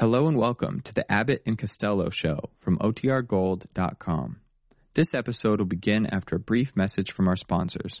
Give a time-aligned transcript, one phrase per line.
[0.00, 4.36] Hello and welcome to the Abbott and Costello Show from OTRGold.com.
[4.94, 8.00] This episode will begin after a brief message from our sponsors.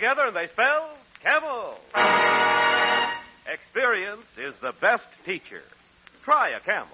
[0.00, 0.88] Together and they spell
[1.22, 1.74] Camel.
[3.46, 5.62] Experience is the best teacher.
[6.22, 6.88] Try a Camel.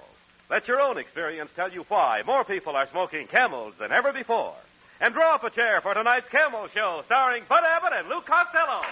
[0.50, 4.54] Let your own experience tell you why more people are smoking Camels than ever before.
[5.00, 8.82] And draw up a chair for tonight's Camel Show starring Bud Abbott and Lou Costello.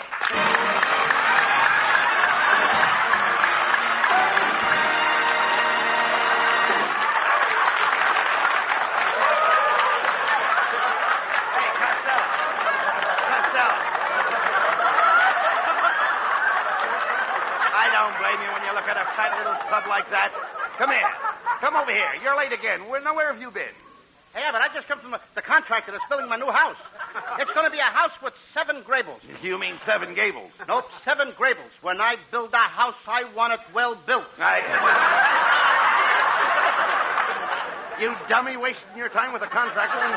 [21.95, 22.23] Over here.
[22.23, 22.89] You're late again.
[22.89, 23.71] Where, now, where have you been?
[24.35, 26.77] Hey, Abbott, I just come from the, contractor that's building my new house.
[27.39, 29.21] It's going to be a house with seven Grables.
[29.45, 30.51] You mean Seven Gables.
[30.67, 31.71] Nope, seven gables.
[31.83, 34.27] When I build a house, I want it well built.
[34.39, 34.59] I...
[38.01, 40.11] you dummy, wasting your time with a contractor when,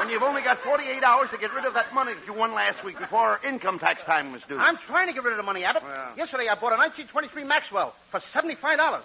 [0.00, 2.54] when you've only got 48 hours to get rid of that money that you won
[2.54, 4.58] last week before income tax time was due.
[4.58, 5.84] I'm trying to get rid of the money, Abbott.
[5.84, 6.16] Well.
[6.16, 9.02] Yesterday, I bought a 1923 Maxwell for $75.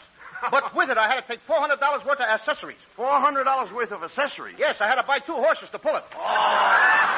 [0.52, 2.78] But with it, I had to take $400 worth of accessories.
[2.98, 4.56] $400 worth of accessories.
[4.58, 6.04] Yes, I had to buy two horses to pull it.
[6.16, 7.14] Oh.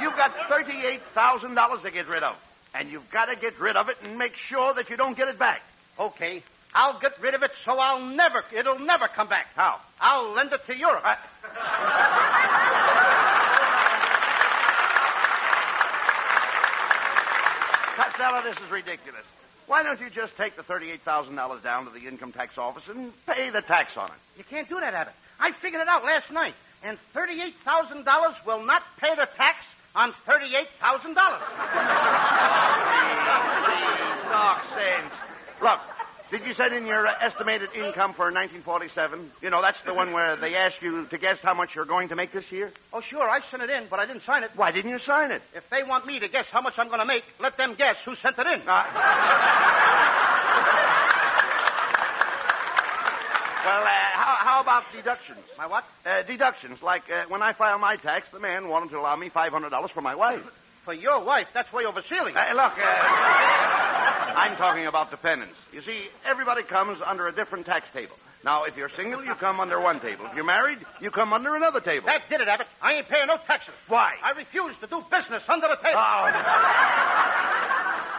[0.00, 2.36] You've got $38,000 to get rid of.
[2.74, 5.28] And you've got to get rid of it and make sure that you don't get
[5.28, 5.62] it back.
[5.98, 6.42] Okay,
[6.74, 9.48] I'll get rid of it so I'll never, it'll never come back.
[9.56, 9.80] How?
[10.00, 11.02] I'll lend it to Europe.
[17.96, 19.24] Costello, this is ridiculous.
[19.68, 23.50] Why don't you just take the $38,000 down to the income tax office and pay
[23.50, 24.16] the tax on it?
[24.38, 25.12] You can't do that, Abbott.
[25.38, 29.58] I figured it out last night, and $38,000 will not pay the tax
[29.94, 31.14] on $38,000.
[34.32, 35.14] Talk sense.
[35.60, 35.80] Look,
[36.30, 39.30] did you send in your uh, estimated income for 1947?
[39.40, 42.08] You know, that's the one where they ask you to guess how much you're going
[42.08, 42.70] to make this year.
[42.92, 44.50] oh, sure, I sent it in, but I didn't sign it.
[44.54, 45.42] Why didn't you sign it?
[45.54, 47.96] If they want me to guess how much I'm going to make, let them guess
[48.04, 48.60] who sent it in.
[48.60, 48.84] Uh,
[53.64, 55.40] well, uh, how, how about deductions?
[55.56, 55.84] My what?
[56.04, 59.30] Uh, deductions, like uh, when I file my tax, the man wanted to allow me
[59.30, 60.44] $500 for my wife.
[60.84, 62.36] For your wife, that's way over ceiling.
[62.36, 63.67] Uh, look, uh,
[64.38, 65.54] I'm talking about dependents.
[65.72, 68.16] You see, everybody comes under a different tax table.
[68.44, 70.26] Now, if you're single, you come under one table.
[70.26, 72.06] If you're married, you come under another table.
[72.06, 72.68] That did it, Abbott.
[72.80, 73.74] I ain't paying no taxes.
[73.88, 74.14] Why?
[74.22, 75.98] I refuse to do business under the table.
[75.98, 76.30] Oh.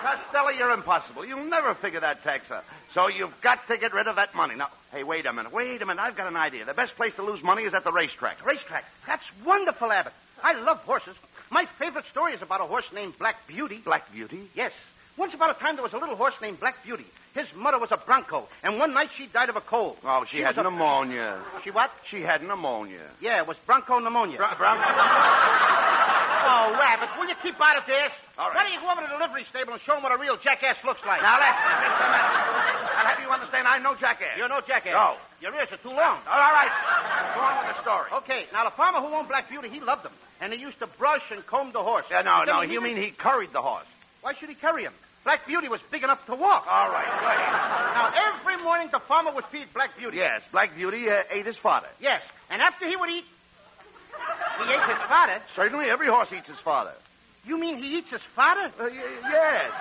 [0.01, 1.25] Costello, you're impossible.
[1.25, 2.65] You'll never figure that tax out.
[2.93, 4.55] So you've got to get rid of that money.
[4.55, 5.53] Now, hey, wait a minute.
[5.53, 6.01] Wait a minute.
[6.01, 6.65] I've got an idea.
[6.65, 8.45] The best place to lose money is at the racetrack.
[8.45, 8.83] Racetrack.
[9.07, 10.13] That's wonderful, Abbott.
[10.43, 11.15] I love horses.
[11.49, 13.77] My favorite story is about a horse named Black Beauty.
[13.77, 14.49] Black Beauty?
[14.53, 14.73] Yes.
[15.19, 17.05] Once upon a time, there was a little horse named Black Beauty.
[17.35, 19.97] His mother was a bronco, and one night she died of a cold.
[20.03, 21.37] Oh, she, had was a- pneumonia.
[21.63, 21.91] She what?
[22.07, 23.03] She had pneumonia.
[23.19, 24.37] Yeah, it was broncho pneumonia.
[24.37, 24.83] Bron- Bronco.
[26.51, 28.09] Oh, Rabbit, will you keep out of this?
[28.37, 28.55] All right.
[28.55, 30.35] Why don't you go over to the livery stable and show them what a real
[30.37, 31.21] jackass looks like?
[31.21, 32.07] Now, listen, Mr.
[32.09, 32.95] Matt.
[32.97, 34.35] I'll have you understand I'm no jackass.
[34.37, 34.93] You're no jackass.
[34.93, 35.15] No.
[35.41, 36.17] Your ears are too long.
[36.25, 36.71] All right.
[37.35, 38.09] Go on with the story.
[38.23, 40.11] Okay, now the farmer who owned Black Beauty, he loved him.
[40.41, 42.05] And he used to brush and comb the horse.
[42.09, 42.61] Yeah, no, no.
[42.61, 43.85] You mean he curried the horse?
[44.21, 44.93] Why should he carry him?
[45.29, 46.65] Black Beauty was big enough to walk.
[46.67, 47.37] All right, wait.
[47.93, 50.17] Now, every morning the farmer would feed Black Beauty.
[50.17, 51.85] Yes, Black Beauty uh, ate his fodder.
[52.01, 52.23] Yes.
[52.49, 53.25] And after he would eat,
[54.57, 55.39] he ate his fodder.
[55.55, 56.93] Certainly, every horse eats his fodder.
[57.45, 58.73] You mean he eats his fodder?
[58.79, 59.71] Uh, y- yes.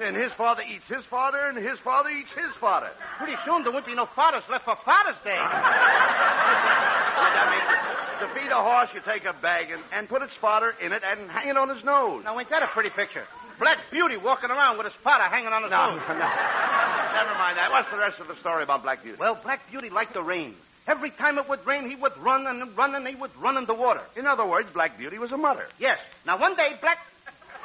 [0.00, 2.88] And his father eats his father, and his father eats his father.
[3.18, 5.36] Pretty soon there won't be no fathers left for Father's Day.
[7.36, 10.74] I mean, to feed a horse, you take a bag and, and put its fodder
[10.80, 12.24] in it and hang it on his nose.
[12.24, 13.26] Now, ain't that a pretty picture?
[13.58, 16.00] Black Beauty walking around with his fodder hanging on his No, nose.
[16.08, 16.14] no.
[16.14, 17.68] Never mind that.
[17.70, 19.16] What's the rest of the story about Black Beauty?
[19.18, 20.54] Well, Black Beauty liked the rain.
[20.86, 23.64] Every time it would rain, he would run and run and he would run in
[23.64, 24.02] the water.
[24.16, 25.66] in other words, Black Beauty was a mutter.
[25.78, 25.98] Yes.
[26.26, 26.98] Now, one day, Black.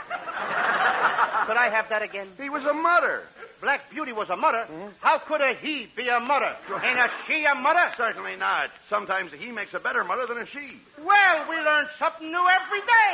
[0.10, 2.28] Could I have that again?
[2.40, 3.24] He was a mutter.
[3.62, 4.60] Black Beauty was a mother.
[4.72, 4.88] Mm-hmm.
[5.02, 6.56] How could a he be a mother?
[6.82, 7.92] Ain't a she a mother?
[7.98, 8.70] Certainly not.
[8.90, 10.80] Sometimes a he makes a better mutter than a she.
[11.04, 13.12] Well, we learn something new every day.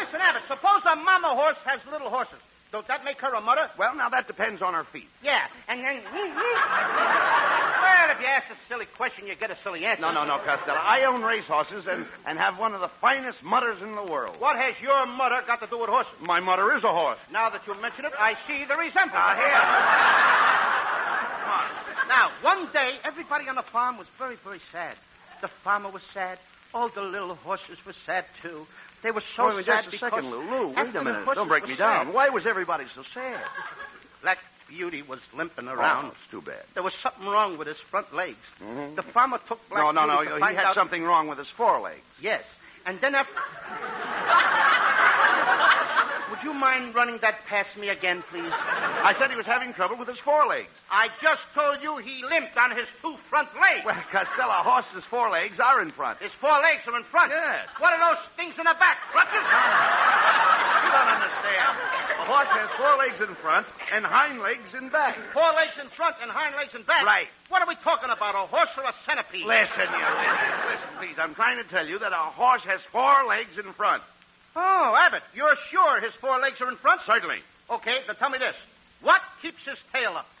[0.00, 0.80] Listen, Abbott, suppose
[1.30, 2.38] a horse has little horses.
[2.72, 3.68] Don't that make her a mother?
[3.78, 5.08] Well, now that depends on her feet.
[5.24, 6.00] Yeah, and then.
[6.04, 6.20] well,
[8.10, 10.02] if you ask a silly question, you get a silly answer.
[10.02, 10.78] No, no, no, Costello.
[10.78, 14.36] I own racehorses and, and have one of the finest mutters in the world.
[14.38, 16.12] What has your mother got to do with horses?
[16.20, 17.18] My mutter is a horse.
[17.32, 19.14] Now that you mention it, I see the resemblance.
[19.14, 20.70] Now, here.
[22.08, 24.94] Now, one day, everybody on the farm was very, very sad.
[25.40, 26.38] The farmer was sad.
[26.72, 28.66] All the little horses were sad, too.
[29.02, 30.42] They were so Wait sad just a because second, Lou.
[30.42, 31.24] Lou, wait a minute.
[31.34, 32.06] Don't break me down.
[32.06, 33.40] sad, Why was everybody so sad?
[34.22, 34.38] Black
[34.68, 36.06] Beauty was limping Oh, around.
[36.08, 36.62] it's too bad.
[36.74, 38.38] There was something wrong with his front legs.
[38.62, 38.94] Mm-hmm.
[38.94, 40.46] The farmer took Black no, no, Beauty no.
[40.46, 40.74] He had out...
[40.74, 42.00] something wrong with his forelegs.
[42.20, 42.44] Yes.
[42.86, 43.34] And then after...
[46.30, 48.52] Would you mind running that past me again, please?
[48.52, 50.68] I said he was having trouble with his forelegs.
[50.90, 53.84] I just told you he limped on his two front legs.
[53.84, 56.18] Well, Costello, a horse's forelegs are in front.
[56.20, 57.32] His forelegs are in front.
[57.32, 57.66] Yes.
[57.78, 58.98] What are those things in the back?
[59.10, 59.42] Crutches?
[60.80, 61.76] You don't understand.
[62.18, 65.16] A horse has forelegs in front and hind legs in back.
[65.32, 67.04] Four legs in front and hind legs in back.
[67.04, 67.28] Right.
[67.48, 69.46] What are we talking about, a horse or a centipede?
[69.46, 70.56] Listen, you listen.
[70.66, 71.16] Listen, please.
[71.18, 74.02] I'm trying to tell you that a horse has four legs in front.
[74.56, 77.02] Oh, Abbott, you're sure his four legs are in front?
[77.02, 77.38] Certainly.
[77.70, 78.56] Okay, then tell me this.
[79.02, 80.26] What keeps his tail up?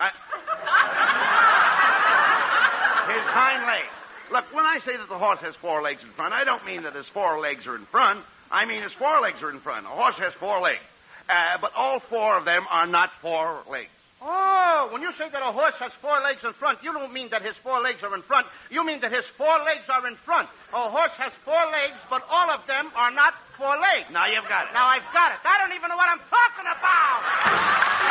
[3.10, 3.88] His hind legs.
[4.30, 6.82] Look, when I say that the horse has four legs in front, I don't mean
[6.82, 8.20] that his four legs are in front.
[8.52, 9.86] I mean his four legs are in front.
[9.86, 10.82] A horse has four legs.
[11.28, 13.90] Uh, but all four of them are not four legs.
[14.22, 17.30] Oh, when you say that a horse has four legs in front, you don't mean
[17.30, 18.46] that his four legs are in front.
[18.70, 20.48] You mean that his four legs are in front.
[20.74, 24.12] A horse has four legs, but all of them are not four legs.
[24.12, 24.74] Now you've got it.
[24.74, 25.38] Now I've got it.
[25.44, 28.09] I don't even know what I'm talking about.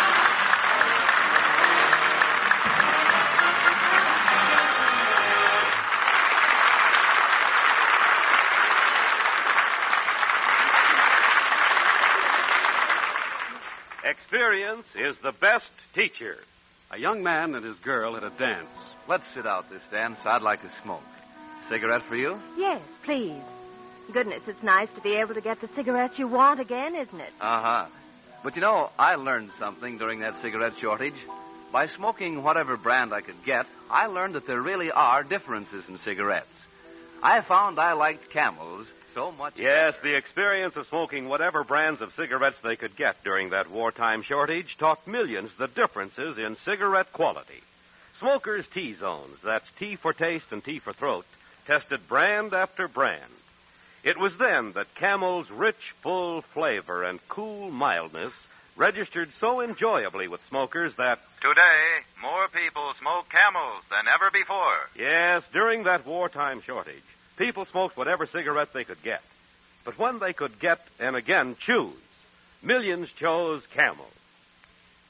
[14.09, 16.35] Experience is the best teacher.
[16.89, 18.67] A young man and his girl at a dance.
[19.07, 20.17] Let's sit out this dance.
[20.25, 21.03] I'd like to smoke.
[21.67, 22.41] Cigarette for you?
[22.57, 23.39] Yes, please.
[24.11, 27.31] Goodness, it's nice to be able to get the cigarettes you want again, isn't it?
[27.39, 27.85] Uh huh.
[28.43, 31.19] But you know, I learned something during that cigarette shortage.
[31.71, 35.99] By smoking whatever brand I could get, I learned that there really are differences in
[35.99, 36.47] cigarettes.
[37.21, 38.87] I found I liked camels
[39.19, 39.53] so much.
[39.57, 44.21] Yes, the experience of smoking whatever brands of cigarettes they could get during that wartime
[44.23, 47.61] shortage taught millions the differences in cigarette quality.
[48.19, 51.25] Smokers T Zones, that's T for taste and T for throat,
[51.67, 53.33] tested brand after brand.
[54.05, 58.31] It was then that Camel's rich, full flavor and cool mildness
[58.77, 64.79] registered so enjoyably with smokers that, Today, more people smoke camels than ever before.
[64.97, 67.03] yes, during that wartime shortage,
[67.39, 69.23] people smoked whatever cigarette they could get.
[69.85, 71.95] But when they could get and again choose,
[72.61, 74.05] millions chose Camel.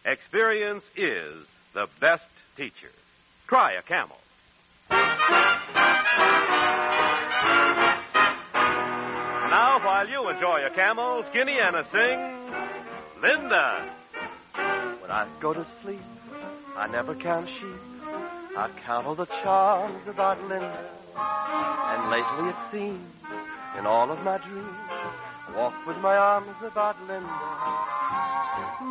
[0.05, 1.35] Experience is
[1.73, 2.91] the best teacher.
[3.47, 4.15] Try a Camel.
[9.49, 12.51] Now, while you enjoy a Camel, Skinny Ennis sings
[13.21, 13.83] Linda.
[14.53, 15.99] When I go to sleep,
[16.77, 17.81] I never count sheep.
[18.55, 20.98] I count all the charms about Linda.
[21.15, 23.13] And lately it seems,
[23.77, 27.39] in all of my dreams, I walk with my arms about Linda.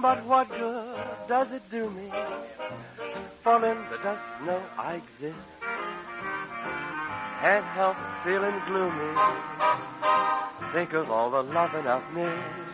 [0.02, 0.98] But what good
[1.28, 2.10] does it do me?
[3.42, 5.38] For Linda doesn't know I exist.
[7.40, 9.14] Can't help feeling gloomy.
[10.72, 12.68] Think of all the loving I've missed.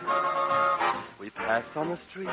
[1.19, 2.29] We pass on the street,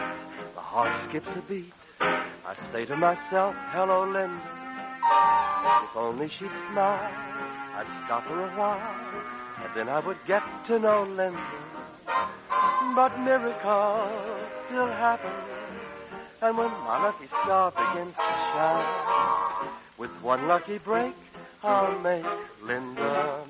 [0.54, 1.72] the heart skips a beat.
[2.00, 4.61] I say to myself, hello, Linda.
[5.84, 7.12] If only she'd smile,
[7.76, 8.94] I'd stop her a while,
[9.62, 11.40] and then I would get to know Linda.
[12.94, 14.10] But miracles
[14.66, 15.30] still happen.
[16.42, 21.14] And when my lucky star begins to shine, with one lucky break,
[21.62, 22.26] I'll make
[22.62, 23.44] Linda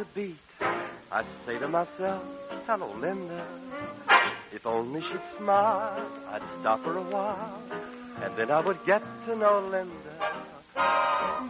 [0.00, 0.36] a beat.
[1.10, 2.22] I say to myself,
[2.66, 3.44] hello, Linda.
[4.52, 7.62] If only she'd smile, I'd stop her a while,
[8.22, 10.14] and then I would get to know Linda.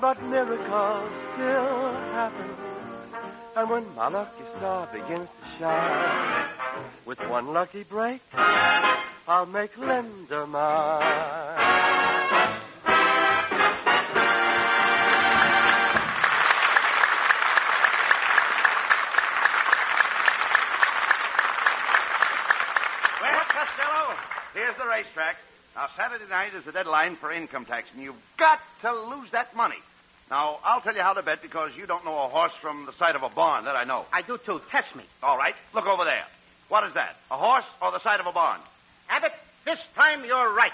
[0.01, 2.51] But miracles still happen,
[3.57, 6.49] and when my lucky star begins to shine,
[7.05, 11.52] with one lucky break, I'll make Linda mine.
[25.03, 25.37] Racetrack.
[25.75, 29.57] Now, Saturday night is the deadline for income tax, and you've got to lose that
[29.57, 29.79] money.
[30.31, 32.93] Now, I'll tell you how to bet because you don't know a horse from the
[32.93, 33.65] side of a barn.
[33.65, 34.07] That I know.
[34.13, 34.61] I do too.
[34.71, 35.05] Test me.
[35.23, 36.25] All right, look over there.
[36.69, 37.17] What is that?
[37.31, 38.61] A horse or the side of a barn?
[39.09, 39.33] Abbott,
[39.65, 40.73] this time you're right.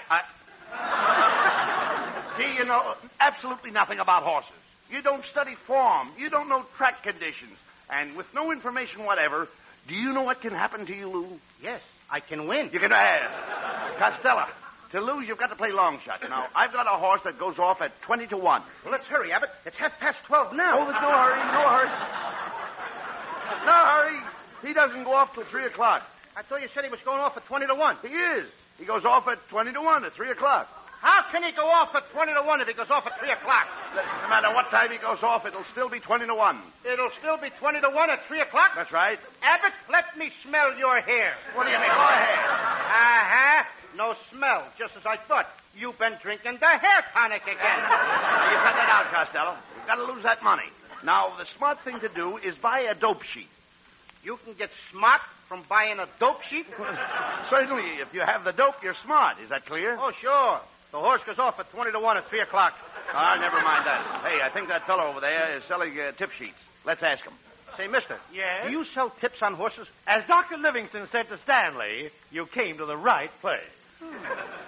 [2.37, 4.51] See, you know absolutely nothing about horses.
[4.91, 6.09] You don't study form.
[6.17, 7.57] You don't know track conditions.
[7.89, 9.47] And with no information whatever,
[9.87, 11.27] do you know what can happen to you, Lou?
[11.61, 12.69] Yes, I can win.
[12.71, 13.68] You can have.
[13.99, 14.45] Costello,
[14.91, 16.21] to lose, you've got to play long shot.
[16.27, 18.63] Now, I've got a horse that goes off at 20 to 1.
[18.83, 19.49] Well, let's hurry, Abbott.
[19.65, 20.71] It's half past twelve now.
[20.79, 21.89] Oh, there's no hurry, no hurry.
[23.65, 24.19] No hurry.
[24.65, 26.09] He doesn't go off till 3 o'clock.
[26.37, 27.97] I thought you said he was going off at twenty to one.
[28.01, 28.47] He is.
[28.79, 30.69] He goes off at 20 to 1 at 3 o'clock.
[31.01, 33.31] How can he go off at twenty to one if he goes off at three
[33.31, 33.67] o'clock?
[33.95, 36.59] Listen, no matter what time he goes off, it'll still be 20 to 1.
[36.91, 38.71] It'll still be twenty to one at three o'clock.
[38.75, 39.17] That's right.
[39.41, 41.35] Abbott, let me smell your hair.
[41.55, 41.87] What do you mean?
[41.87, 42.39] Go ahead.
[42.49, 43.63] Uh huh.
[43.99, 45.45] No smell, just as I thought.
[45.77, 47.57] You've been drinking the hair tonic again.
[47.59, 49.55] Now, you cut that out, Costello.
[49.75, 50.69] You've got to lose that money.
[51.03, 53.49] Now, the smart thing to do is buy a dope sheet.
[54.23, 56.65] You can get smart from buying a dope sheet?
[57.49, 59.35] Certainly, if you have the dope, you're smart.
[59.43, 59.97] Is that clear?
[59.99, 60.61] Oh, sure.
[60.91, 62.77] The horse goes off at 20 to 1 at 3 o'clock.
[63.13, 64.21] Ah, never mind that.
[64.23, 66.57] Hey, I think that fellow over there is selling uh, tip sheets.
[66.85, 67.33] Let's ask him.
[67.75, 68.17] Say, mister.
[68.33, 68.65] Yes?
[68.65, 69.87] Do you sell tips on horses?
[70.07, 70.57] As Dr.
[70.57, 73.59] Livingstone said to Stanley, you came to the right place.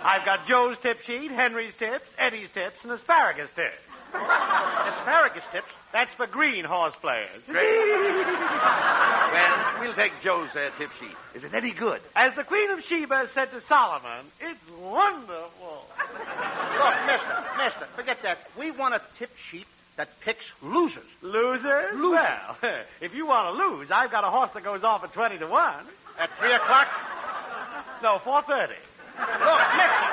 [0.03, 3.77] I've got Joe's tip sheet, Henry's tips, Eddie's tips, and asparagus tips.
[4.13, 5.67] Asparagus tips?
[5.93, 7.41] That's for green horse players.
[9.31, 11.15] Well, we'll take Joe's uh, tip sheet.
[11.33, 12.01] Is it any good?
[12.17, 15.85] As the Queen of Sheba said to Solomon, it's wonderful.
[16.77, 18.39] Look, mister, mister, forget that.
[18.59, 21.05] We want a tip sheet that picks losers.
[21.21, 21.93] Losers?
[21.93, 22.57] Well,
[23.01, 25.47] if you want to lose, I've got a horse that goes off at 20 to
[25.47, 25.73] 1.
[26.19, 26.87] At 3 o'clock?
[28.03, 28.73] No, 4.30.
[29.17, 30.07] Look, mister.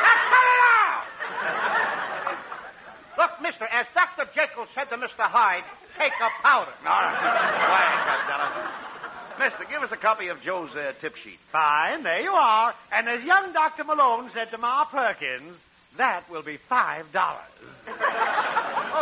[0.00, 1.04] Now, cut it out!
[3.18, 4.28] Look, mister, as Dr.
[4.34, 5.26] Jekyll said to Mr.
[5.28, 5.64] Hyde,
[5.98, 6.72] take a powder.
[6.86, 7.16] All right.
[7.66, 8.48] Quiet, Costello.
[9.38, 11.38] Mister, give us a copy of Joe's uh, tip sheet.
[11.50, 12.74] Fine, there you are.
[12.92, 13.84] And as young Dr.
[13.84, 15.56] Malone said to Ma Perkins,
[15.96, 17.04] that will be $5.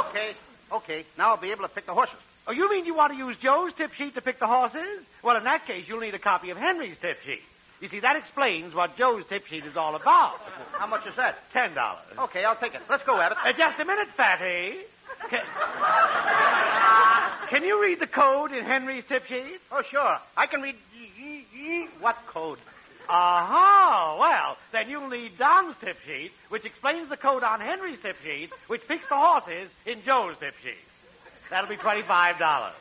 [0.08, 0.34] Okay,
[0.72, 1.04] okay.
[1.16, 2.14] Now I'll be able to pick the horses.
[2.46, 5.04] Oh, you mean you want to use Joe's tip sheet to pick the horses?
[5.22, 7.42] Well, in that case, you'll need a copy of Henry's tip sheet.
[7.80, 10.40] You see, that explains what Joe's tip sheet is all about.
[10.72, 11.38] How much is that?
[11.52, 12.02] Ten dollars.
[12.18, 12.80] Okay, I'll take it.
[12.90, 13.38] Let's go, Abbott.
[13.44, 14.78] Uh, just a minute, Fatty.
[15.30, 15.40] Can,
[17.48, 19.60] can you read the code in Henry's tip sheet?
[19.70, 20.18] Oh, sure.
[20.36, 20.74] I can read.
[22.00, 22.58] What code?
[23.08, 24.16] Aha!
[24.20, 28.50] Well, then you'll need Don's tip sheet, which explains the code on Henry's tip sheet,
[28.66, 30.74] which picks the horses in Joe's tip sheet.
[31.50, 32.74] That'll be twenty-five dollars.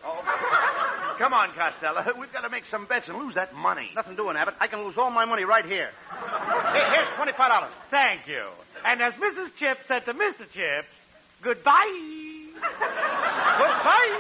[1.18, 2.04] Come on, Costello.
[2.20, 3.90] We've got to make some bets and lose that money.
[3.96, 4.56] Nothing doing, Abbott.
[4.60, 5.90] I can lose all my money right here.
[6.74, 7.72] Here, here's twenty-five dollars.
[7.90, 8.46] Thank you.
[8.86, 9.56] And as Mrs.
[9.56, 10.46] Chips said to Mr.
[10.52, 10.88] Chips,
[11.42, 11.72] goodbye.
[12.54, 14.20] goodbye.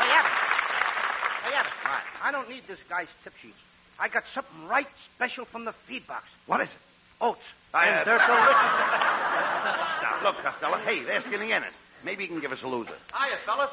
[0.00, 0.32] Hey, Abbott.
[1.44, 1.72] Hey, Abbott.
[2.22, 3.54] I don't need this guy's tip sheets.
[4.00, 6.24] I got something right special from the feed box.
[6.46, 6.74] What is it?
[7.20, 7.40] Oats.
[7.74, 8.48] I, and uh, they're delicious.
[10.02, 10.78] Now, look, Costello.
[10.78, 11.74] Hey, they're skinny Ennis.
[12.04, 12.92] Maybe he can give us a loser.
[13.14, 13.70] Hiya, fellas.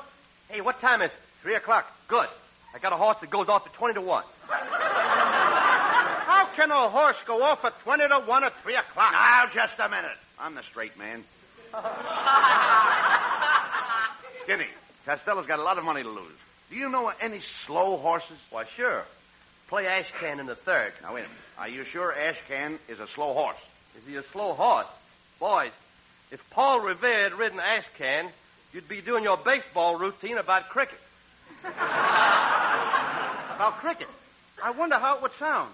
[0.50, 1.18] Hey, what time is it?
[1.42, 1.92] Three o'clock.
[2.08, 2.28] Good.
[2.74, 4.24] I got a horse that goes off at 20 to 1.
[4.48, 9.12] How can a horse go off at 20 to 1 at 3 o'clock?
[9.12, 10.12] Now, just a minute.
[10.40, 11.24] I'm the straight man.
[14.44, 14.68] Skinny,
[15.06, 16.32] Costello's got a lot of money to lose.
[16.70, 18.38] Do you know any slow horses?
[18.52, 19.04] Why, sure.
[19.68, 20.94] Play Ashcan in the third.
[21.02, 21.38] Now, wait a minute.
[21.58, 23.58] Are you sure Ashcan is a slow horse?
[23.98, 24.88] Is he a slow horse?
[25.40, 25.72] Boys,
[26.32, 28.30] if Paul Revere had ridden Ashcan,
[28.74, 31.00] you'd be doing your baseball routine about cricket.
[33.60, 34.08] About cricket.
[34.64, 35.70] I wonder how it would sound.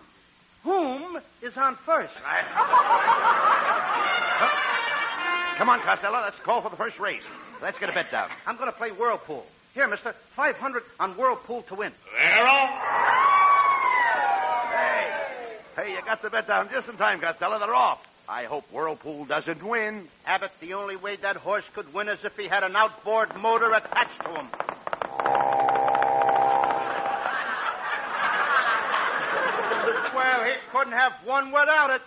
[0.63, 2.11] Whom is on first?
[5.57, 6.21] Come on, Costello.
[6.21, 7.21] Let's call for the first race.
[7.61, 8.29] Let's get a bet down.
[8.47, 9.45] I'm going to play Whirlpool.
[9.75, 10.13] Here, mister.
[10.13, 11.91] 500 on Whirlpool to win.
[12.11, 12.47] They're.
[14.71, 15.11] Hey,
[15.75, 17.59] hey, you got the bet down just in time, Costello.
[17.59, 18.03] They're off.
[18.27, 20.07] I hope Whirlpool doesn't win.
[20.25, 23.71] Abbott, the only way that horse could win is if he had an outboard motor
[23.73, 24.47] attached to him.
[30.15, 32.01] well, he couldn't have won without it.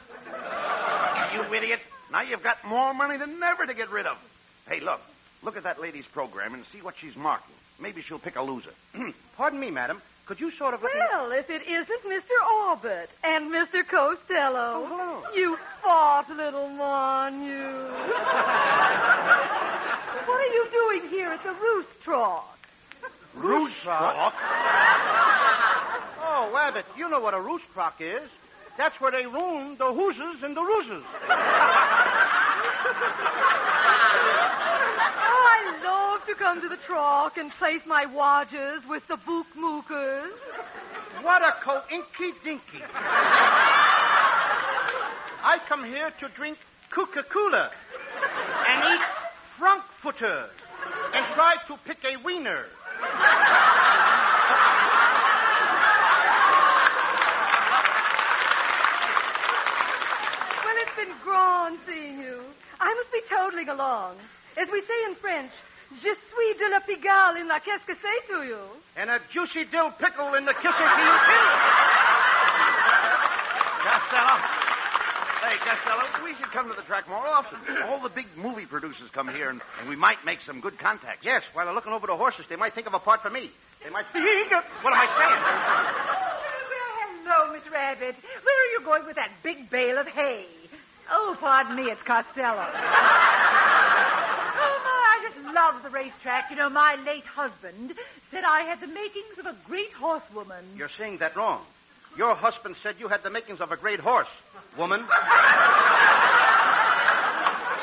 [1.34, 1.80] You idiot.
[2.10, 4.18] Now you've got more money than ever to get rid of.
[4.68, 5.00] Hey, look.
[5.42, 7.54] Look at that lady's program and see what she's marking.
[7.80, 8.72] Maybe she'll pick a loser.
[9.36, 10.02] Pardon me, madam.
[10.28, 11.00] Could you sort of let me...
[11.10, 12.68] Well, if it isn't Mr.
[12.68, 13.82] Orbit and Mr.
[13.82, 14.84] Costello.
[14.84, 15.22] Oh, hello.
[15.34, 17.56] You fought, little mon, you.
[20.26, 22.44] what are you doing here at the Roost Trough?
[23.34, 24.34] Roost Rock?
[26.30, 28.20] Oh, Abbott, you know what a roost crock is.
[28.76, 31.02] That's where they room the hooses and the rooses.
[35.30, 35.52] Oh, I
[35.84, 40.30] love to come to the trough and place my wagers with the book mookers.
[41.22, 42.82] What a co-inky dinky.
[45.42, 46.58] I come here to drink
[46.90, 47.70] Coca-Cola
[48.66, 49.00] and eat
[49.56, 50.50] Frankfurter
[51.14, 52.66] and try to pick a wiener.
[60.62, 62.44] Well, it's been grand seeing you.
[62.78, 64.16] I must be toddling along.
[64.58, 65.52] As we say in French,
[65.90, 68.58] je suis de la Pigalle in la qu'est-ce que c'est to you.
[68.96, 71.48] And a juicy dill pickle in the kisser to you, too.
[73.82, 74.36] Costello.
[75.40, 77.58] Hey, Costello, we should come to the track more often.
[77.86, 81.24] All the big movie producers come here, and, and we might make some good contacts.
[81.24, 83.50] Yes, while they're looking over the horses, they might think of a part for me.
[83.82, 84.64] They might think of...
[84.82, 85.40] What am I saying?
[86.68, 88.16] Well, hello, Miss Rabbit.
[88.42, 90.44] Where are you going with that big bale of hay?
[91.10, 92.58] Oh, pardon me, it's Costello.
[92.58, 92.72] oh,
[94.84, 96.50] my, I just love the racetrack.
[96.50, 97.92] You know, my late husband
[98.30, 100.64] said I had the makings of a great horsewoman.
[100.76, 101.60] You're saying that wrong.
[102.16, 104.28] Your husband said you had the makings of a great horse,
[104.76, 105.04] woman.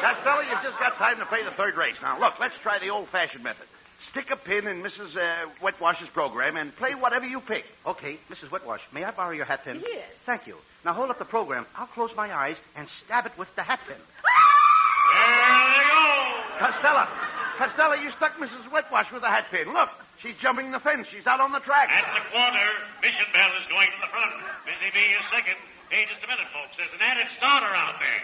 [0.02, 1.96] Costello, you've just got time to play the third race.
[2.02, 3.68] Now, look, let's try the old-fashioned method.
[4.12, 5.16] Stick a pin in Mrs.
[5.16, 7.66] Uh, Wetwash's program and play whatever you pick.
[7.86, 8.52] Okay, Mrs.
[8.52, 9.82] Wetwash, may I borrow your hat pin?
[9.82, 10.08] Yes.
[10.26, 10.58] Thank you.
[10.84, 11.66] Now hold up the program.
[11.76, 13.98] I'll close my eyes and stab it with the hat pin.
[16.60, 17.08] Costello,
[17.58, 18.70] Costello, you stuck Mrs.
[18.72, 19.72] Wetwash with a hat pin.
[19.72, 19.90] Look,
[20.20, 21.08] she's jumping the fence.
[21.08, 21.90] She's out on the track.
[21.90, 22.68] At the corner,
[23.02, 24.34] Mission Bell is going to the front.
[24.68, 25.56] Busy Bee is second.
[25.90, 26.76] Hey, just a minute, folks.
[26.76, 28.22] There's an added starter out there.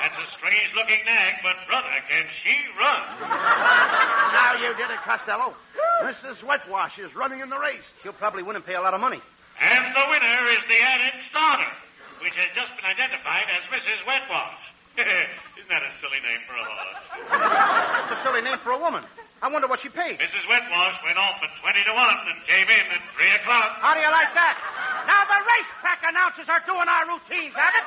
[0.00, 3.02] That's a strange-looking nag, but brother, can she run?
[4.34, 5.54] Now you did it, Costello.
[6.02, 6.42] Mrs.
[6.42, 7.84] Wetwash is running in the race.
[8.02, 9.20] She'll probably win and pay a lot of money.
[9.60, 11.70] And the winner is the added starter,
[12.20, 14.00] which has just been identified as Mrs.
[14.06, 14.60] Wetwash.
[15.60, 16.96] Isn't that a silly name for a horse?
[18.08, 19.04] It's a silly name for a woman.
[19.42, 20.16] I wonder what she paid.
[20.16, 20.48] Mrs.
[20.48, 23.76] Wetwash went off at 20 to 1 and came in at 3 o'clock.
[23.84, 24.56] How do you like that?
[25.04, 27.84] Now the racetrack announcers are doing our routines, Abbott.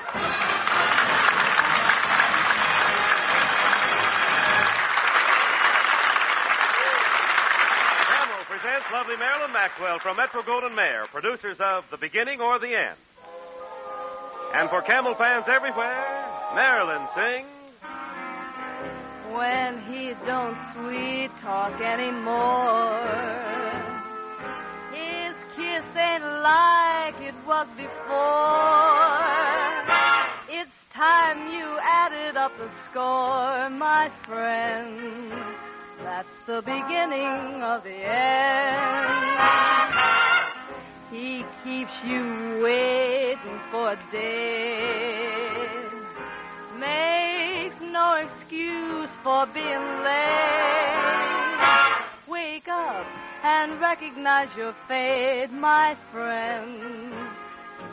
[8.05, 12.75] Camel presents lovely Marilyn Maxwell from Metro Goldwyn Mayer, producers of The Beginning or the
[12.77, 12.97] End.
[14.53, 16.18] And for Camel fans everywhere,
[16.55, 17.47] Marilyn sings.
[19.31, 23.05] When he don't sweet talk anymore,
[24.91, 29.19] his kiss ain't like it was before.
[30.49, 35.31] It's time you added up the score, my friend.
[36.03, 38.89] That's the beginning of the end.
[41.11, 45.88] He keeps you waiting for days.
[46.79, 51.59] Makes no excuse for being late.
[52.27, 53.05] Wake up
[53.43, 57.13] and recognize your fate, my friend.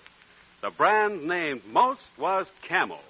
[0.60, 3.00] The brand named most was Camel.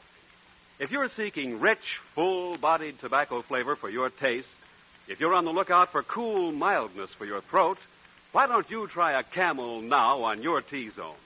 [0.78, 4.48] If you're seeking rich, full bodied tobacco flavor for your taste,
[5.08, 7.78] if you're on the lookout for cool mildness for your throat,
[8.30, 11.16] why don't you try a Camel now on your T zone?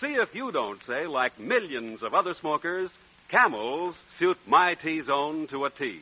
[0.00, 2.88] See if you don't say, like millions of other smokers,
[3.28, 6.00] Camels suit my T zone to a T.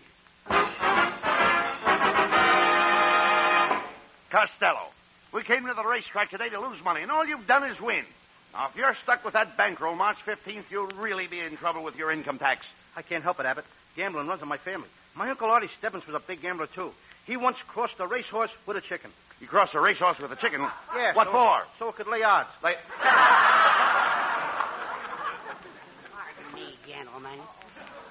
[4.30, 4.90] Costello,
[5.36, 8.02] we came to the racetrack today to lose money, and all you've done is win.
[8.54, 11.98] Now, if you're stuck with that bankroll March 15th, you'll really be in trouble with
[11.98, 12.64] your income tax.
[12.96, 13.66] I can't help it, Abbott.
[13.96, 14.88] Gambling runs in my family.
[15.14, 16.90] My Uncle Artie Stebbins was a big gambler, too.
[17.26, 19.10] He once crossed a racehorse with a chicken.
[19.38, 20.62] You crossed a racehorse with a chicken?
[20.94, 21.12] Yeah.
[21.12, 21.62] What so, for?
[21.78, 22.48] So it could lay odds.
[22.64, 22.76] Lay...
[23.02, 23.44] Pardon
[26.54, 27.38] me, gentlemen.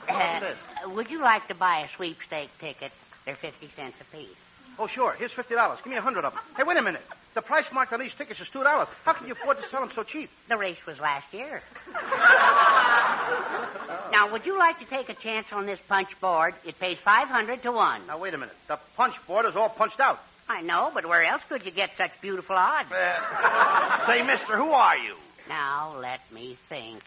[0.08, 0.54] Uh,
[0.90, 2.92] would you like to buy a sweepstake ticket?
[3.26, 4.28] They're 50 cents apiece.
[4.78, 5.14] Oh, sure.
[5.18, 5.80] Here's fifty dollars.
[5.84, 6.42] Give me a hundred of them.
[6.58, 7.02] Hey, wait a minute.
[7.34, 8.88] The price marked on these tickets is two dollars.
[9.04, 10.30] How can you afford to sell them so cheap?
[10.50, 11.62] The race was last year.
[14.12, 16.54] now, would you like to take a chance on this punch board?
[16.66, 18.08] It pays 500 to 1.
[18.08, 18.56] Now, wait a minute.
[18.68, 20.20] The punch board is all punched out.
[20.48, 22.92] I know, but where else could you get such beautiful odds?
[22.92, 25.16] Uh, say, mister, who are you?
[25.50, 27.02] Now, let me think.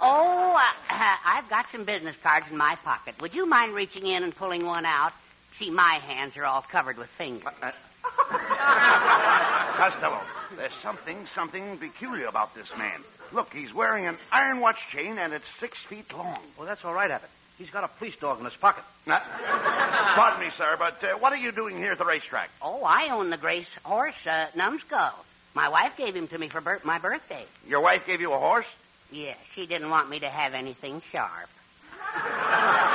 [0.00, 0.60] Oh, uh,
[1.26, 3.20] I've got some business cards in my pocket.
[3.20, 5.12] Would you mind reaching in and pulling one out?
[5.60, 7.44] See, my hands are all covered with fingers.
[7.62, 7.70] Uh,
[9.76, 10.20] Costello,
[10.56, 12.98] there's something, something peculiar about this man.
[13.30, 16.38] Look, he's wearing an iron watch chain, and it's six feet long.
[16.56, 17.28] Well, that's all right, Abbott.
[17.58, 18.84] He's got a police dog in his pocket.
[19.06, 19.20] Uh,
[20.14, 22.48] pardon me, sir, but uh, what are you doing here at the racetrack?
[22.62, 25.12] Oh, I own the Grace horse, uh, Numbskull.
[25.52, 27.44] My wife gave him to me for bir- my birthday.
[27.68, 28.64] Your wife gave you a horse?
[29.12, 31.50] Yes, she didn't want me to have anything sharp.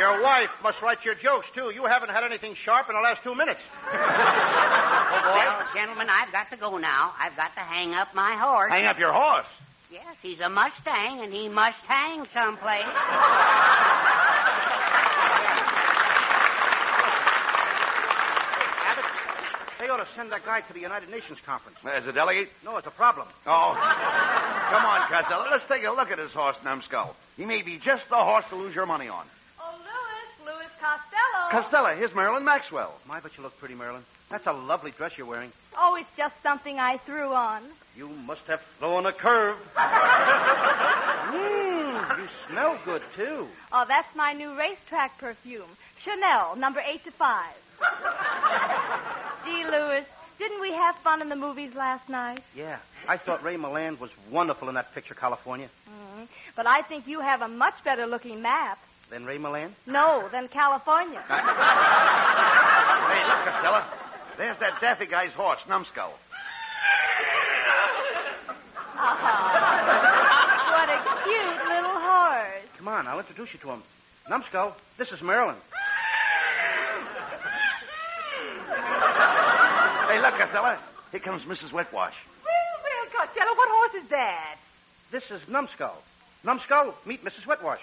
[0.00, 1.70] Your wife must write your jokes, too.
[1.74, 3.60] You haven't had anything sharp in the last two minutes.
[3.84, 5.34] oh, boy.
[5.36, 7.12] Well, gentlemen, I've got to go now.
[7.20, 8.72] I've got to hang up my horse.
[8.72, 9.44] Hang up your horse?
[9.92, 12.86] Yes, he's a Mustang, and he must hang someplace.
[18.86, 19.04] Abbott,
[19.80, 21.76] they ought to send that guy to the United Nations conference.
[21.84, 22.48] As a delegate?
[22.64, 23.28] No, it's a problem.
[23.46, 23.74] Oh.
[23.74, 25.44] Come on, Costello.
[25.50, 27.14] Let's take a look at this horse, Numbskull.
[27.36, 29.26] He may be just the horse to lose your money on.
[30.80, 31.50] Costello.
[31.50, 32.94] Costello, here's Marilyn Maxwell.
[33.06, 34.02] My, but you look pretty, Marilyn.
[34.30, 35.52] That's a lovely dress you're wearing.
[35.76, 37.62] Oh, it's just something I threw on.
[37.96, 39.56] You must have thrown a curve.
[39.76, 43.46] Mmm, you smell good, too.
[43.72, 45.68] Oh, that's my new racetrack perfume.
[46.02, 47.52] Chanel, number eight to five.
[49.44, 50.04] Gee, Louis,
[50.38, 52.40] didn't we have fun in the movies last night?
[52.56, 55.68] Yeah, I thought Ray Milland was wonderful in that picture, California.
[55.88, 56.24] Mm-hmm.
[56.56, 58.78] But I think you have a much better looking map.
[59.10, 59.72] Then Ray Milland?
[59.86, 61.22] No, then California.
[63.10, 63.82] Hey, look, Costello.
[64.36, 66.12] There's that daffy guy's horse, Numbskull.
[68.96, 72.64] Ah, what a cute little horse.
[72.78, 73.82] Come on, I'll introduce you to him.
[74.28, 75.56] Numbskull, this is Marilyn.
[80.08, 80.76] Hey, look, Costello.
[81.10, 81.72] Here comes Mrs.
[81.72, 82.14] Wetwash.
[82.44, 84.56] Well, well, Costello, what horse is that?
[85.10, 86.00] This is Numbskull.
[86.44, 87.44] Numbskull, meet Mrs.
[87.46, 87.80] Wetwash.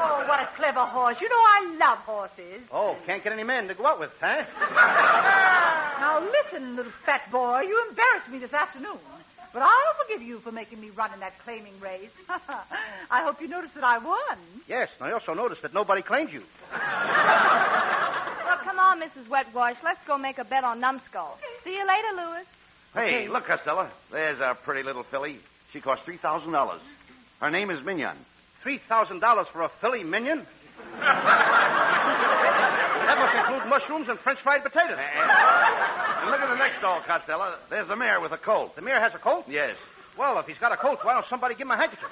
[0.00, 1.20] Oh, what a clever horse.
[1.20, 2.62] You know I love horses.
[2.72, 4.44] Oh, can't get any men to go out with, huh?
[5.98, 8.98] Now listen, little fat boy, you embarrassed me this afternoon.
[9.52, 12.10] But I'll forgive you for making me run in that claiming race.
[13.10, 14.38] I hope you noticed that I won.
[14.68, 16.42] Yes, and I also noticed that nobody claimed you.
[16.70, 19.28] Well, come on, Mrs.
[19.28, 19.76] Wetwash.
[19.82, 21.36] Let's go make a bet on Numbskull.
[21.64, 22.44] See you later, Louis.
[22.94, 23.88] Hey, look, Costello.
[24.10, 25.38] There's our pretty little filly.
[25.72, 26.78] She cost $3,000.
[27.40, 28.16] Her name is Mignon.
[28.64, 30.44] $3,000 for a filly minion?
[31.00, 31.26] that
[33.18, 34.98] must include mushrooms and French fried potatoes.
[34.98, 36.22] Eh, eh.
[36.22, 37.54] And look at the next stall, Costello.
[37.70, 38.74] There's the mare with a colt.
[38.74, 39.46] The mare has a colt?
[39.48, 39.76] Yes.
[40.18, 42.10] Well, if he's got a colt, why don't somebody give him a handkerchief?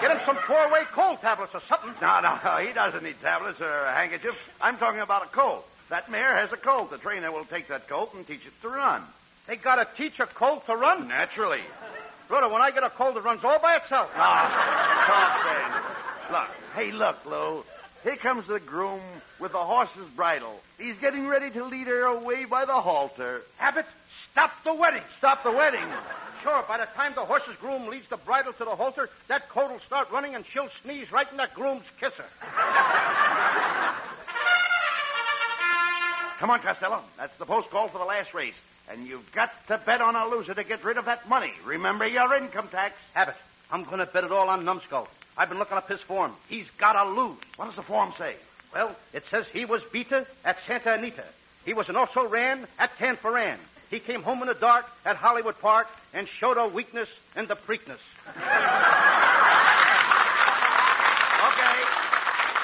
[0.00, 1.94] Get him some four-way cold tablets or something.
[2.02, 2.56] No, no, no.
[2.56, 4.34] He doesn't need tablets or a handkerchief.
[4.60, 5.64] I'm talking about a colt.
[5.88, 6.90] That mare has a colt.
[6.90, 9.02] The trainer will take that colt and teach it to run.
[9.46, 11.06] They gotta teach a colt to run?
[11.08, 11.62] Naturally.
[12.28, 14.10] Brother, when I get a colt, it runs all by itself.
[14.14, 15.42] Ah,
[16.28, 16.34] then.
[16.34, 17.64] Look, hey, look, Lou.
[18.04, 19.00] Here comes the groom
[19.40, 20.60] with the horse's bridle.
[20.78, 23.42] He's getting ready to lead her away by the halter.
[23.58, 23.86] Abbott,
[24.30, 25.02] stop the wedding.
[25.16, 25.84] Stop the wedding?
[26.42, 29.72] Sure, by the time the horse's groom leads the bridle to the halter, that colt
[29.72, 32.24] will start running and she'll sneeze right in that groom's kisser.
[36.38, 37.02] Come on, Costello.
[37.16, 38.54] That's the post call for the last race.
[38.90, 41.52] And you've got to bet on a loser to get rid of that money.
[41.64, 42.94] Remember your income tax.
[43.14, 43.36] Abbott,
[43.70, 45.08] I'm going to bet it all on Numbskull.
[45.36, 46.32] I've been looking up his form.
[46.48, 47.36] He's got to lose.
[47.56, 48.34] What does the form say?
[48.74, 51.24] Well, it says he was beater at Santa Anita.
[51.64, 53.58] He was an also ran at Tanforan.
[53.90, 57.56] He came home in the dark at Hollywood Park and showed a weakness in the
[57.56, 57.98] Preakness.
[61.38, 61.78] Okay.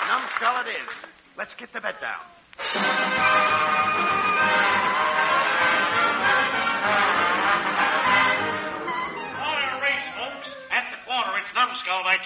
[0.08, 0.88] Numbskull it is.
[1.36, 3.43] Let's get the bet down.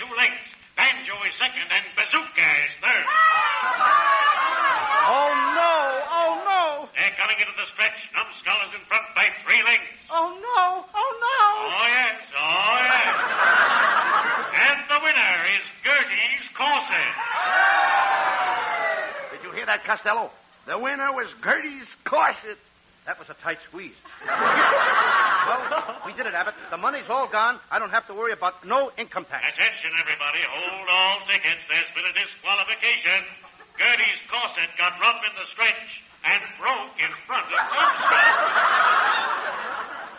[0.09, 0.49] Two lengths.
[0.77, 3.05] Banjo is second, and Bazooka is third.
[5.09, 5.75] Oh, no!
[6.07, 6.89] Oh, no!
[6.95, 7.99] They're coming into the stretch.
[8.15, 9.91] Numbskull is in front by three lengths.
[10.09, 10.87] Oh, no!
[10.87, 11.41] Oh, no!
[11.67, 12.17] Oh, yes.
[12.31, 13.17] Oh, yes.
[14.55, 17.15] and the winner is Gertie's Corset.
[19.35, 20.31] Did you hear that, Costello?
[20.67, 22.59] The winner was Gertie's corset.
[23.09, 23.97] That was a tight squeeze.
[24.29, 26.53] well, we did it, Abbott.
[26.71, 27.59] The money's all gone.
[27.73, 29.43] I don't have to worry about no income tax.
[29.49, 29.88] Attention, everybody.
[30.99, 31.63] All tickets.
[31.71, 33.23] There's been a disqualification.
[33.79, 38.35] Gertie's corset got rough in the stretch and broke in front of Numbskull.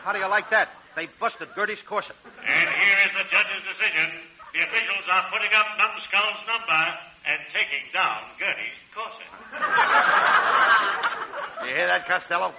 [0.07, 0.71] How do you like that?
[0.95, 2.15] They busted Gertie's corset.
[2.47, 4.07] And here is the judge's decision.
[4.55, 6.83] The officials are putting up Numbskull's number
[7.27, 9.27] and taking down Gertie's corset.
[11.59, 12.53] You hear that, Costello?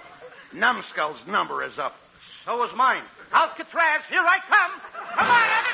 [0.53, 1.97] Numbskull's number is up.
[2.45, 3.01] So is mine.
[3.33, 4.71] Alcatraz, here I come.
[5.17, 5.71] Come on, Abbott.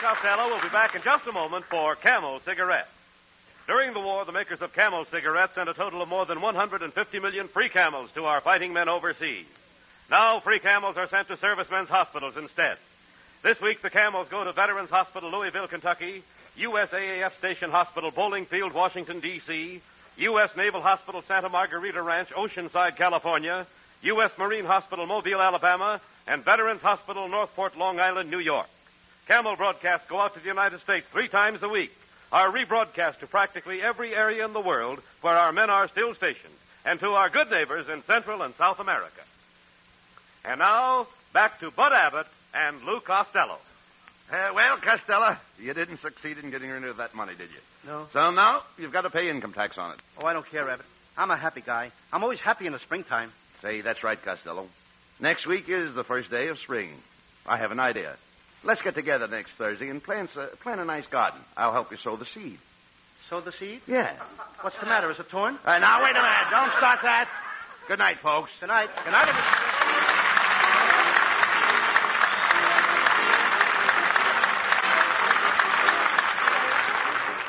[0.00, 2.88] Costello will be back in just a moment for Camel Cigarettes.
[3.66, 7.18] During the war, the makers of Camel cigarettes sent a total of more than 150
[7.18, 9.44] million free camels to our fighting men overseas.
[10.08, 12.78] Now, free camels are sent to servicemen's hospitals instead.
[13.42, 16.22] This week, the camels go to Veterans Hospital, Louisville, Kentucky,
[16.56, 19.80] USAAF Station Hospital, Bolling Field, Washington, D.C.,
[20.18, 20.56] U.S.
[20.56, 23.66] Naval Hospital, Santa Margarita Ranch, Oceanside, California,
[24.02, 24.30] U.S.
[24.38, 28.68] Marine Hospital, Mobile, Alabama, and Veterans Hospital, Northport, Long Island, New York.
[29.28, 31.94] Camel broadcasts go out to the United States three times a week,
[32.32, 36.54] are rebroadcast to practically every area in the world where our men are still stationed,
[36.86, 39.20] and to our good neighbors in Central and South America.
[40.46, 43.58] And now, back to Bud Abbott and Lou Costello.
[44.32, 47.90] Uh, well, Costello, you didn't succeed in getting rid of that money, did you?
[47.90, 48.06] No.
[48.14, 49.98] So now you've got to pay income tax on it.
[50.16, 50.86] Oh, I don't care, Abbott.
[51.18, 51.90] I'm a happy guy.
[52.14, 53.30] I'm always happy in the springtime.
[53.60, 54.68] Say, that's right, Costello.
[55.20, 56.90] Next week is the first day of spring.
[57.46, 58.16] I have an idea.
[58.64, 61.40] Let's get together next Thursday and plant, uh, plant a nice garden.
[61.56, 62.58] I'll help you sow the seed.
[63.30, 63.80] Sow the seed?
[63.86, 64.12] Yeah.
[64.62, 65.10] What's the matter?
[65.10, 65.58] Is it torn?
[65.64, 66.50] Uh, now, wait a minute.
[66.50, 67.28] Don't start that.
[67.86, 68.50] Good night, folks.
[68.58, 68.88] Good night.
[69.04, 70.58] Good night, everybody.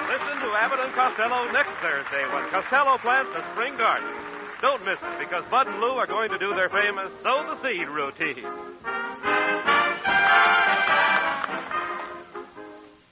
[0.09, 4.09] Listen to Abbott and Costello next Thursday when Costello plants a spring garden.
[4.61, 7.61] Don't miss it because Bud and Lou are going to do their famous sow the
[7.61, 8.45] seed routine.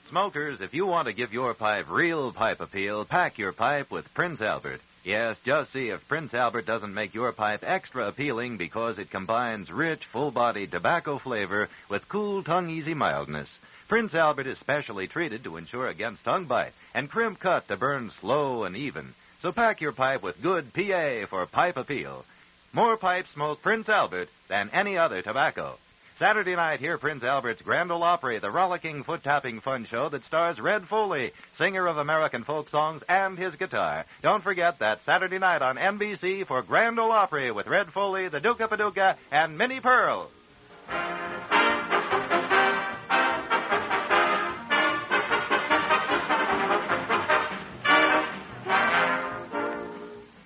[0.08, 4.14] Smokers, if you want to give your pipe real pipe appeal, pack your pipe with
[4.14, 4.80] Prince Albert.
[5.04, 9.70] Yes, just see if Prince Albert doesn't make your pipe extra appealing because it combines
[9.70, 13.50] rich, full-bodied tobacco flavor with cool, tongue-easy mildness.
[13.86, 18.10] Prince Albert is specially treated to ensure against tongue bite and crimp cut to burn
[18.10, 19.12] slow and even.
[19.42, 22.24] So pack your pipe with good PA for pipe appeal.
[22.72, 25.78] More pipes smoke Prince Albert than any other tobacco.
[26.18, 30.58] Saturday night, hear Prince Albert's Grand Ole Opry, the rollicking, foot-tapping fun show that stars
[30.58, 34.04] Red Foley, singer of American folk songs, and his guitar.
[34.20, 38.40] Don't forget that Saturday night on NBC for Grand Ole Opry with Red Foley, the
[38.40, 40.28] Duke of Paducah, and Minnie Pearl.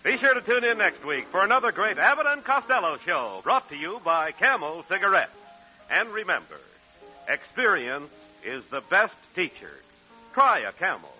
[0.04, 3.70] Be sure to tune in next week for another great Abbott and Costello show brought
[3.70, 5.32] to you by Camel Cigarettes.
[5.90, 6.58] And remember,
[7.28, 8.10] experience
[8.44, 9.70] is the best teacher.
[10.32, 11.12] Try a Camel.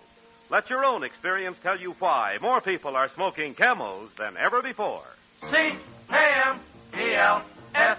[0.50, 5.04] Let your own experience tell you why more people are smoking Camels than ever before.
[5.50, 5.56] C
[6.10, 6.60] A M
[6.98, 7.42] E L
[7.74, 7.98] S.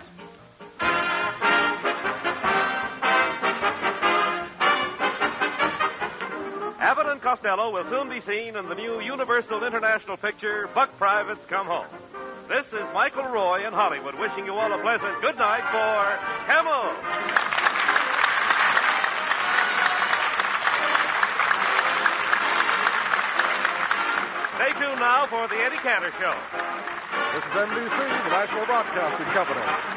[6.79, 11.43] Abbott and Costello will soon be seen in the new Universal International picture, Buck Privates
[11.47, 11.87] Come Home.
[12.49, 15.95] This is Michael Roy in Hollywood wishing you all a pleasant good night for
[16.43, 16.91] Camel.
[24.59, 26.35] Stay tuned now for the Eddie Cantor Show.
[27.31, 29.92] This is NBC, the National Broadcasting Company.